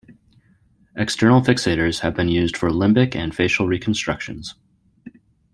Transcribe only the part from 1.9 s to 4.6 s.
have been used for limbic and facial reconstructions.